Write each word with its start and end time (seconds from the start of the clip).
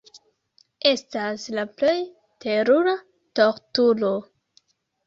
Estas 0.91 1.45
la 1.57 1.67
plej 1.83 1.95
terura 2.47 2.99
torturo. 3.43 4.15